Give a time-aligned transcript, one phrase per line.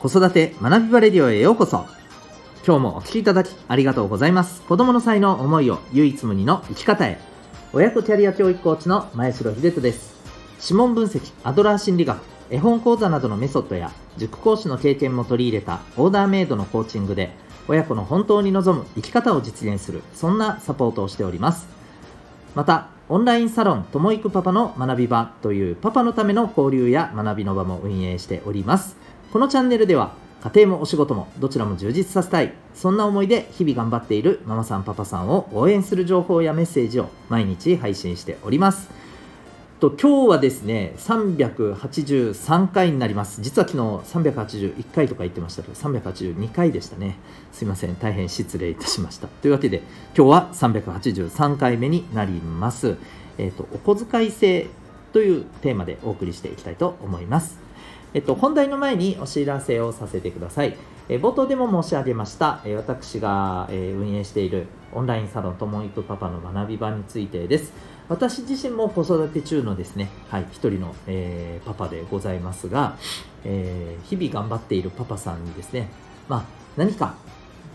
[0.00, 1.84] 子育て学びバレディオへようこそ。
[2.64, 4.62] 今日もお聞きいただきありがとうございます。
[4.62, 7.18] 子供の才能思いを唯一無二の生き方へ。
[7.72, 10.14] 親子キャリア教育コーチの前城秀人です。
[10.62, 17.32] 指紋分析アドラー心理学絵本講座などのメソッドや塾講師の経験も取り入れたオーダーメイドのコーチングで
[17.66, 21.66] 親子の本当に望む生き方を実現するそんなサポートをしております。
[22.54, 28.96] またオンラインサロンともいくパパの学び場というパパのための交流や学びの場も運営しております。
[29.32, 32.54] このチャンネルでは家庭もお仕事もどちらも充実させたい。
[32.74, 38.88] そんな思いで日々頑張っているママさんパパさんを応援する情報やメッセージを毎日配信しております。
[39.80, 43.42] と今日はですね383回になります。
[43.42, 43.84] 実は昨日
[44.18, 47.18] 381回とか言ってましたけど382回でしたね。
[47.52, 49.28] すいません大変失礼いたしました。
[49.28, 49.82] というわけで
[50.16, 52.96] 今日は383回目になります。
[53.36, 54.68] えっ、ー、とお小遣い制
[55.12, 57.68] というテーマでお送りしていきたいと思います。
[58.14, 60.76] えっと、本題の前にお知らせをさせてください。
[61.10, 67.72] え冒頭でも申し上げました、え私が、え運営しているオンラインサロンともいくパパの学び場についてです。
[68.08, 72.96] 私自身も子育て中のですね、はい、一人の、えー、パパでございますが、
[73.44, 75.90] えー、日々頑張っているパパさんにですね、
[76.28, 76.44] まあ、
[76.76, 77.14] 何か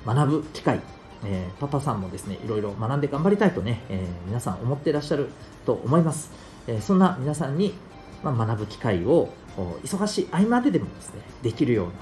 [0.06, 0.82] 学ぶ機会、
[1.24, 5.30] えー、パパさんもですね、いろいろ学んで頑張りたいとね、え皆さん思ってらっしゃる
[5.66, 6.32] と思います。
[6.68, 7.76] えそんな皆さんに、
[8.24, 11.94] まあ、学ぶ機会を忙しい合間ででもですね、できるような、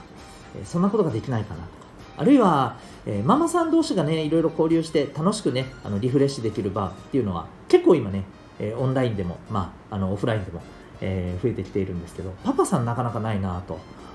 [0.62, 1.70] えそんなことができないかなとか、
[2.18, 8.24] あるいは、え、ママさん同士がね、いろいろ交流して楽しくね、あのリフレッシュできる場っていうのは結構今ね、
[8.60, 10.62] え、オンラインでも、まあ、あのオフラインでも、
[11.02, 13.64] え、増えてきているんですけど、パパさんなかなかないな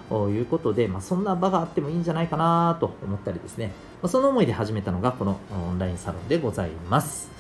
[0.09, 7.31] ということで、まあ、そんな場があってもいいんじゃないかなと思ったりですね、まあ、その思いで始めたのがこのオンラインサロンでございます。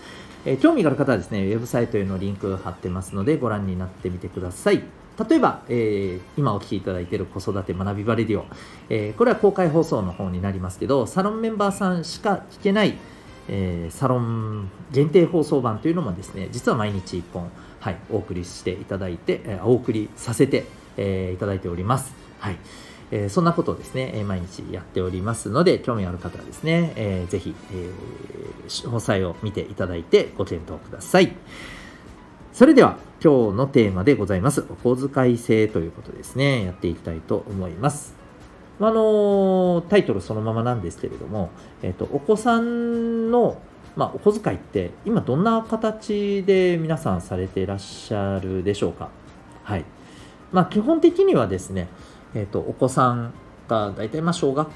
[0.44, 4.82] えー、興味がある方はですね、ウェブサイトへのリンク貼ってますので、ご覧になってみてください。
[5.28, 8.44] 例えば、えー、今お聞きいただいている子育て学びバレディオ、
[8.90, 12.98] えー、これは公開放送の方になりますけど、サロンメンバーさんしか聞けない、
[13.48, 17.50] えー、サロン限定放送版というのもですね、実は毎日1本、
[17.80, 20.66] はい、お送りしていただいて、えー、お送りさせて、
[20.98, 22.14] えー、いただいております。
[22.38, 22.58] はい。
[23.12, 31.36] えー、そんなことをですね、え毎日やっておりますので、興味ある方はですね、えー、ぜひ、えー、詳細を見ていただいてご検討ください。
[32.56, 34.64] それでは今日のテーマでございます。
[34.70, 36.64] お小遣い制ということですね。
[36.64, 38.14] やっていきたいと思います。
[38.80, 41.50] あの、タイトルそのままなんですけれども、
[41.82, 43.60] えっ、と、お子さんの、
[43.94, 49.10] まあ、お小遣いって今どんな形で皆さんされていらっしゃるでしょうか？
[49.62, 49.84] はい。
[50.50, 51.88] まあ、基本的にはですね、
[52.34, 53.34] えっ、と、お子さん
[53.68, 54.70] が大体まあ小学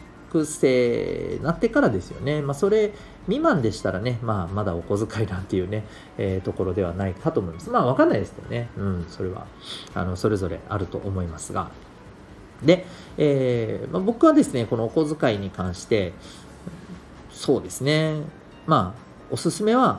[0.44, 2.42] 生になってからですよね。
[2.42, 2.92] まあ、それ
[3.24, 5.84] 未満でしたらね、まあ、まだお小遣いなんていうね、
[6.18, 7.70] えー、ところではないかと思います。
[7.70, 8.68] まあ、わかんないですけどね。
[8.76, 9.46] うん、それは、
[9.94, 11.70] あの、それぞれあると思いますが。
[12.62, 12.86] で、
[13.18, 16.12] えー、まあ、僕はですね、このお小遣いに関して、
[17.32, 18.20] そうですね、
[18.66, 19.94] まあ、おすすめは、や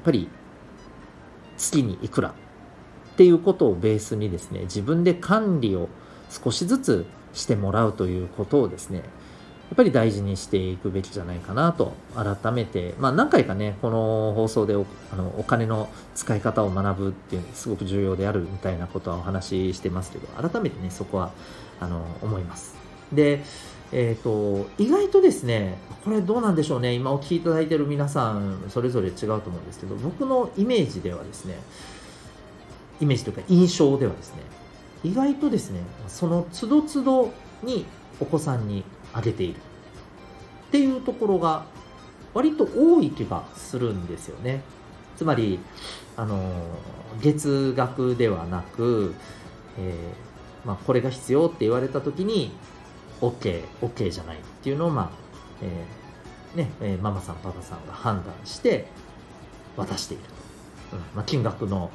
[0.00, 0.28] っぱり、
[1.56, 2.32] 月にいくらっ
[3.16, 5.88] ていうことをベースにですね、自分で管理を
[6.30, 9.02] 少しずつしてもらうということをですね、
[9.72, 21.32] っぱり大事にしていくべきじゃないかなと改めて、まあ、何回かねこの放送でおあのお金の使い方を学ぶっていうすごく重要であるみたいなことはお話ししてますけど改めてねそこは
[21.80, 22.76] あの思います。
[23.12, 23.42] で
[23.94, 26.94] えーと、意外とですねこれどうなんでしょうね。
[26.94, 31.56] 今お聞きいただいてる皆さんそれぞれ違うと思うんですけど僕のイメージではですね
[33.02, 34.40] イメージというか印象ではですね
[35.04, 37.30] 意外とですねその都度都度
[37.62, 37.84] に
[38.18, 41.64] お子さんにあげているっていうところが
[42.34, 44.62] 割と多い気がするんですよね。
[45.16, 45.60] つまり、
[46.16, 46.52] あの、
[47.20, 49.14] 月額ではなく、
[49.78, 52.52] えー、まあ、これが必要って言われた時に、
[53.20, 55.10] OK、OK じゃないっていうのを、まあ、
[55.60, 58.86] えー、ね、えー、ママさん、パパさんが判断して
[59.76, 60.22] 渡している
[60.90, 60.96] と。
[60.96, 61.90] うんまあ、金額の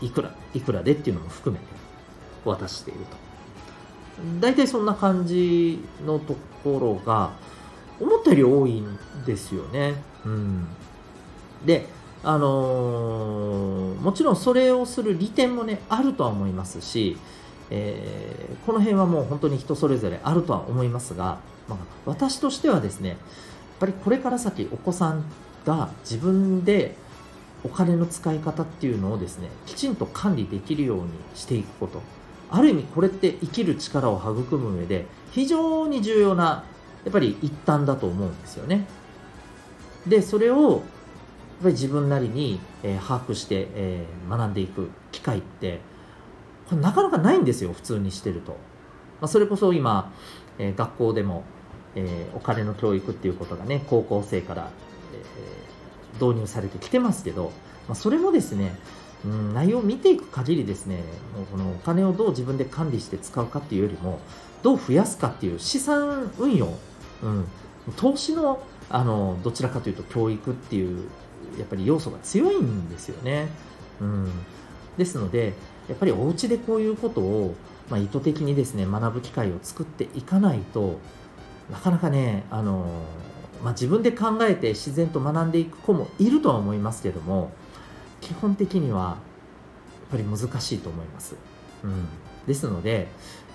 [0.00, 1.66] いくら、いくらでっていうのも含めて
[2.44, 3.27] 渡していると。
[4.40, 7.32] 大体そんな感じのところが
[8.00, 9.94] 思ったより多いんですよね。
[10.24, 10.66] うん、
[11.64, 11.86] で
[12.24, 17.16] あのー、もちろんそれをする利点もねあるとは思いますし、
[17.70, 21.38] えー、この辺はもう本当に人それぞれあるとは思いますが、
[21.68, 23.18] まあ、私としてはですねやっ
[23.78, 25.24] ぱりこれから先お子さん
[25.64, 26.96] が自分で
[27.64, 32.02] お金の使い方っていうのをですねきちんと管理できるようにしていくこと
[32.50, 36.64] ある意味これって生きる力を育む上で非常に重要な
[37.04, 38.86] やっぱり一端だと思うんですよね。
[40.06, 40.80] でそれをやっ
[41.62, 45.80] ぱり自分なりに、えー、把握して、えー、学んでいく機会って
[46.68, 48.52] これなかなかないんですよ普通にしてると。
[49.20, 50.12] まあ、それこそ今、
[50.58, 51.42] えー、学校でも、
[51.96, 54.70] え、お金の教育っていうことがね高校生から、
[55.12, 57.52] え、導入されてきてますけど、
[57.88, 58.78] まあ、それもですね、
[59.24, 61.02] うん、内容を見ていく限りですね
[61.50, 64.20] このお金をどう自分で管理して使うかっていうよりも
[64.62, 66.72] どう増やすかっていう資産運用、
[67.22, 67.46] うん、
[67.96, 71.08] 投資のあのどちらかというと教育っていう
[71.58, 73.48] やっぱり要素が強いんですよね。
[74.00, 74.30] うん、
[74.96, 75.52] ですので
[75.88, 77.54] やっぱりお家でこういうことを、
[77.90, 81.00] まあ、意図的にですね学ぶ機会を作っていかないと
[81.70, 82.86] なかなかねあの、
[83.62, 87.50] まあ、自分で考えて自然と学んでいく子もいるとは思いますけども
[88.20, 89.16] 基本的にはやっ
[90.10, 91.36] ぱり難しいと思います。
[91.84, 92.08] うん、
[92.46, 93.08] ですので、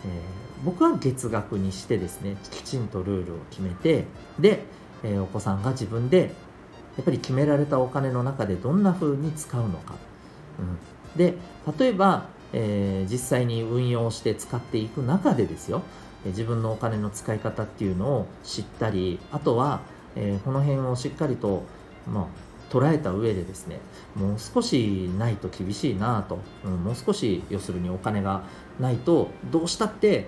[0.06, 4.06] えー、僕は月額にしてですねきちんとルールを決めて
[4.40, 4.64] で、
[5.04, 6.32] えー、お子さんが自分で
[6.96, 9.96] やっぱり決められたお金の中でどんな風に使うのか、
[10.60, 11.36] うん、で
[11.78, 15.82] 例えば、えー、実際に運用して使っていく中でですよ
[16.26, 19.82] 自分のお金の使い方っていうのを知ったりあとは、
[20.16, 21.64] えー、この辺をしっかりと、
[22.08, 22.26] まあ、
[22.74, 23.80] 捉えた上でですね
[24.16, 28.44] もう少しないと厳しいなと、うん、もう少し要するにお金が
[28.80, 30.28] ないとどうしたって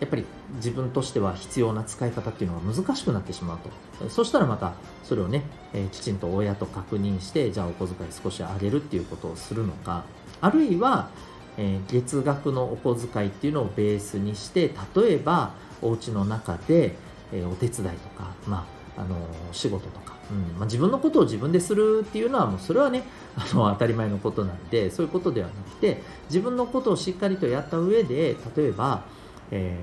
[0.00, 0.24] やっぱり
[0.56, 3.58] 自分としては必要な使い方っていうのが難しくなってしまう
[3.98, 4.10] と。
[4.10, 4.74] そしたらまた
[5.04, 10.02] それをね、えー、きちんと親と確認してじゃあお小遣い少し上げるっていうことをするのか
[10.40, 11.10] あるいは、
[11.56, 16.96] えー、月額のお小遣いっていうのをベースにして例えばお家の中で、
[17.32, 18.66] えー、お手伝いとか、ま
[18.96, 19.16] あ、あの
[19.52, 20.58] 仕事とか、うん。
[20.58, 23.04] まあ、自分のことを自分でするっていうのはもうそれはね
[23.36, 29.04] あの当たり前のことなんでそういうことではなくて自分のことをしっかりとやった上で例えば
[29.52, 29.78] え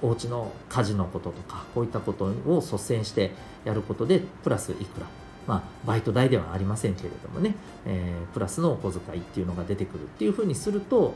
[0.00, 3.32] ー、お家の家事のこととかこういったことを率先して
[3.64, 5.06] やることでプラスいくら。
[5.44, 11.14] まあ、バイト代ではありませんけれどもね、えー、プラスのお小遣いっていうのが出てくるっていうふうにすると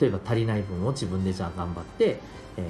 [0.00, 2.18] 例えば足りない分を自分でじゃあ頑張って、
[2.56, 2.62] え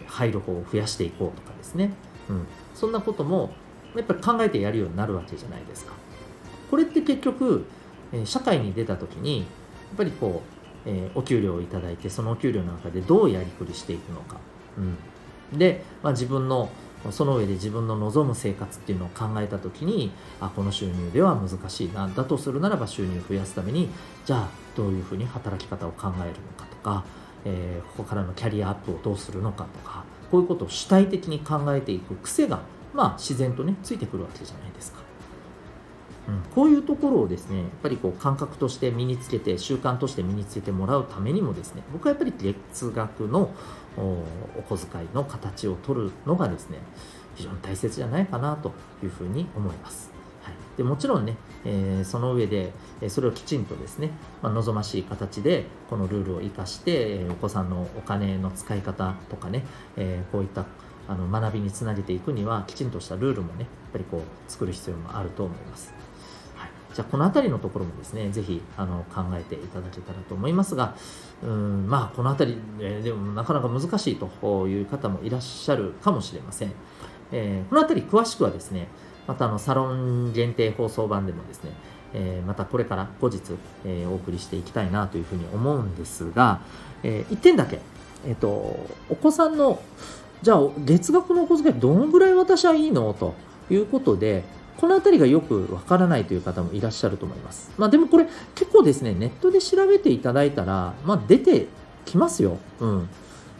[0.00, 1.92] ー、入る方を増やしていこうとかですね、
[2.30, 3.52] うん、そんなことも
[3.94, 5.92] やっぱり考えてやるようになるわけじゃないですか。
[6.70, 7.66] これって結局、
[8.12, 9.44] え、社会に出た時にや
[9.94, 14.36] っぱりこうえー、お給料をいただいてそのお給料の中でどうやりくりしていくのか、
[15.52, 16.70] うん、で、まあ、自分の
[17.10, 22.06] その上で自分の望む生活っていうのを考えた時にあこの収入では難しいな。
[22.08, 23.88] だとするならば収入を増やすために
[24.26, 27.04] じゃあどういうふうに働き方を考えるのかとか、
[27.46, 32.60] えー、ここからのキャリアアップをどうするのかとかこういうことを主体的に考えていく癖が
[32.94, 35.00] まあ自然とねついてくるわけじゃないですか。
[36.28, 43.50] うん、こういうところをですねやっぱりこう感覚として身につけて習慣として身につけてもらうためにもですね僕はやっぱり月額の
[43.96, 46.78] お小遣いの形を取るのがですね
[47.34, 48.72] 非常に大切じゃないかなと
[49.02, 50.09] いうふうに思います。
[50.42, 52.72] はい、でもちろんね、えー、その上で、
[53.02, 54.10] えそれをきちんとですね、
[54.42, 59.64] まあ、望ましい形でこのルールを生かして、えお子さんのお金の使い方とかね、
[59.96, 60.64] えー、こういった
[61.08, 66.00] あの学びにつなげていくにはきちんとしたルールもねやっぱりこう作る必要もあると思います。
[66.94, 70.96] じゃあこの辺りのところもですね、ぜひあの考えていただけたらと思いますが、
[71.42, 76.72] うんまあこの辺り、えー、でもなかなか難しいという方もいらっしゃるかもしれません。
[77.32, 78.88] えー、この辺り詳しくはですね、
[79.30, 81.70] またあのサロン限定放送版でもですね、
[82.14, 83.38] えー、またこれから後日、
[83.84, 86.62] えー、お送りしていきたいなというふうに思うんですが、
[87.04, 87.78] えー、1点だけ、
[88.26, 88.48] えっ、と、
[89.08, 89.80] お子さんの、
[90.42, 93.14] じゃあ月額のお小遣いどのぐらい私はいいの？
[93.14, 93.36] と
[93.70, 94.42] いうことで、
[94.78, 97.70] この辺りがよくわからないという方もいらっしゃると思います。
[97.78, 101.68] まあでもこれ結構ですね、ネットで調べていただいたら、まあ出て
[102.04, 102.58] きますよ。
[102.80, 103.08] うん。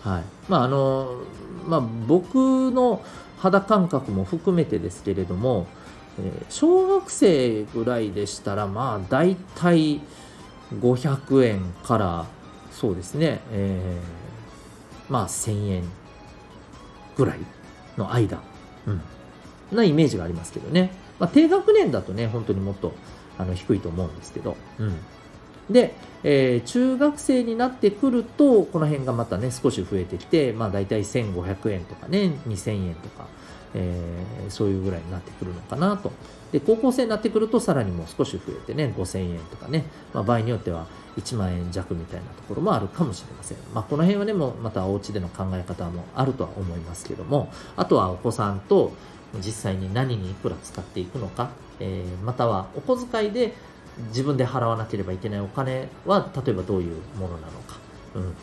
[0.00, 0.22] はい。
[0.48, 1.20] まああの、
[1.68, 3.04] まあ僕の
[3.40, 5.66] 肌感覚も含めてですけれども、
[6.18, 10.00] え、小学生ぐらいでしたら、まあ大体
[10.74, 12.26] 500円から
[12.70, 15.84] そうですね、えー、まあ1000円
[17.16, 17.38] ぐらい
[17.96, 18.42] の間、
[18.86, 19.02] うん、
[19.76, 20.92] なイメージがありますけどね。
[21.18, 22.94] まあ、低学年だとね、本当にもっと
[23.36, 24.96] あの低いと思うんですけど、うん。
[25.70, 33.26] で、えー、中学生になってくると、この辺がまたね、少し増えてきて、まあ大体1500円とかね、2000円とか、
[33.74, 36.12] えー、そういうぐらいになってくるのかなと。
[36.52, 40.86] で、高校生になってくるとさらにもう少し増えてね、5000円とかね、まあ、場合によっては
[41.16, 43.58] 1万円弱みたいなところもあるかもしれません。
[43.72, 48.92] まあ、この辺はね、もうまたお家での考え方もあるとは思いますけども、あとはお子さんと、
[49.38, 53.54] 実際に何にいくら使っていくのか、えー、またはお小遣いで
[54.08, 57.76] 自分で払わなければいけないお金は例えばどういうものなのか、
[58.14, 58.34] うん、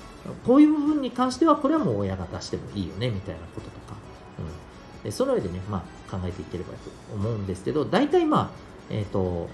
[0.45, 3.95] こういう部分に関してはこれはもう親が出してもいいよねみたいなこととか、
[4.39, 6.77] うん、でその上でね、まあ、考えていければと
[7.13, 8.49] 思うんですけど大体まあ
[8.89, 9.49] えっ、ー、と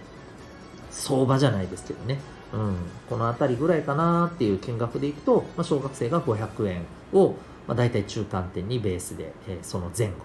[0.91, 2.19] 相場じゃないですけどね、
[2.53, 2.75] うん、
[3.10, 7.36] この辺りぐらいかなっていう金額でいくと、まあ、小学生が500円を、
[7.67, 10.19] まあ、大体中間点にベースで、えー、その前後と、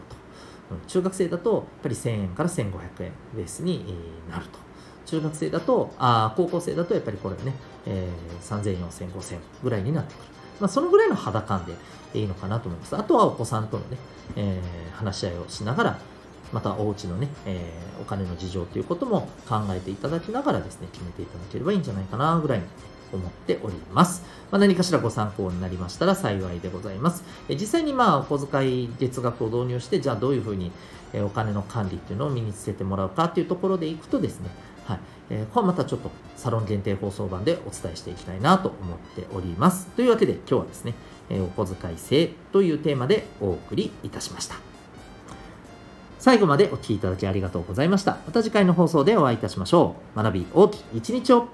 [0.73, 2.65] うん、中学生だとやっぱり1000円から1500
[3.01, 3.83] 円ベースに、
[4.31, 4.68] なると。
[5.09, 7.55] 中学生だとあ高校生だとやっぱりこれね、
[7.87, 10.25] えー、3000、4000、5000ぐらいになってくる。
[10.61, 11.75] まあ、そのぐらいの肌感で
[12.15, 12.97] いいのかなと思います。
[12.97, 13.97] あとはお子さんとのね、
[14.37, 15.99] えー、話し合いをしながら、
[16.53, 22.65] またお家のね、えー、お金の事情ということも考えていただきながらですね、決めていただければいいんじゃないかなぐらいに
[23.13, 24.23] 思っております。
[24.51, 27.23] まあ、何かしらご参考になりましたら幸いでございます。
[27.49, 30.73] え実際にまあお小遣い月額を導入して、じゃあどういうふうに
[31.15, 34.51] お金の管理っていうのを身につけてもらうかっていうところでいくとですね、
[34.89, 35.01] はい。
[35.29, 39.87] えー、これはまたちょっとサロン限定放送版でお伝えしていきたいなと思っております。
[39.89, 40.95] というわけで今日はですね、
[41.29, 44.57] えー、お小遣い制というテーマでお送りいたしました。
[46.19, 48.19] 最後までお聴きいただきありがとうございました。
[48.27, 50.17] また次回の放送でお会いいたしましょう。
[50.17, 51.49] 学び大きい一日を